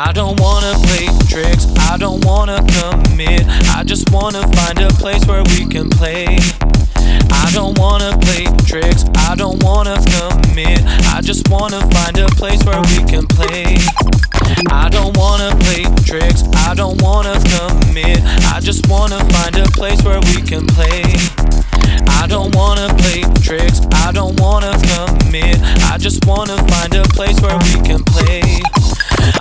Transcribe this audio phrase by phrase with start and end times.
[0.00, 3.42] I don't wanna play tricks, I don't wanna commit.
[3.74, 6.38] I just wanna find a place where we can play.
[7.34, 9.04] I don't wanna play tricks.
[9.26, 10.86] I don't wanna commit.
[11.12, 13.76] I just wanna find a place where we can play.
[14.70, 16.44] I don't wanna play tricks.
[16.54, 18.22] I don't wanna commit.
[18.54, 21.02] I just wanna find a place where we can play.
[22.06, 23.80] I don't wanna play tricks.
[24.06, 25.58] I don't wanna commit.
[25.90, 28.77] I just wanna find a place where we can play.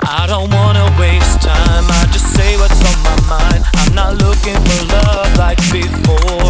[0.04, 1.86] I don't wanna waste time.
[1.88, 3.64] I just say what's on my mind.
[3.76, 6.47] I'm not looking for love like before.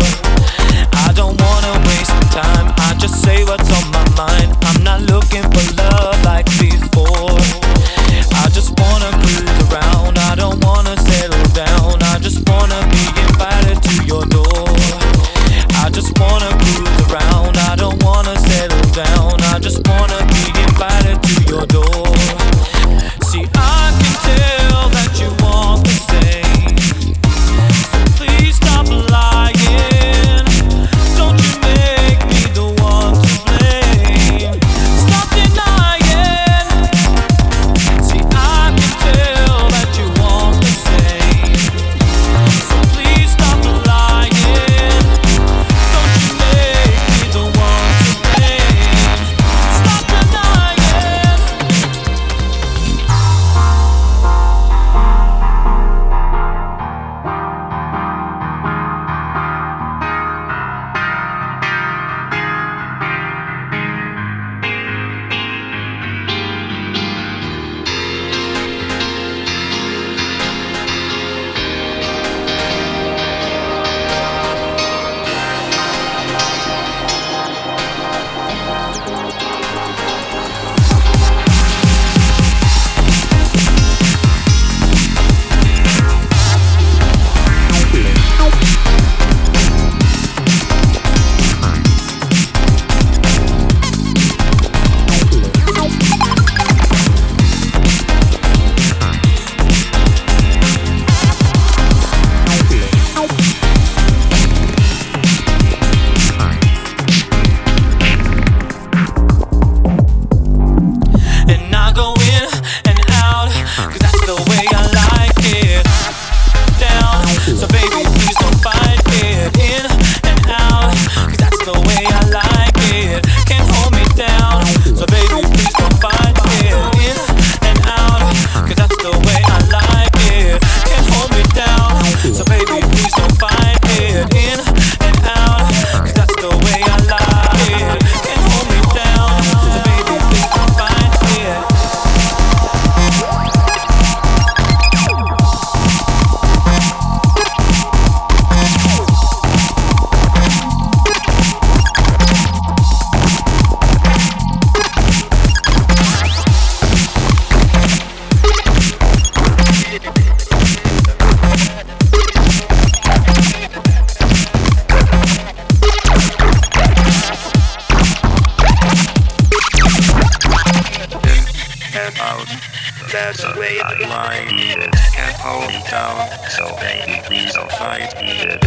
[175.48, 178.66] Me down, so baby please don't fight it.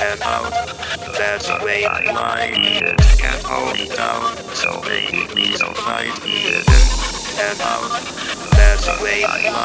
[0.00, 0.52] And out.
[1.18, 2.96] That's the way I like it.
[3.18, 6.68] Can't hold me down, so baby please don't fight it.
[7.40, 8.00] And out.
[8.52, 9.63] That's the way I like.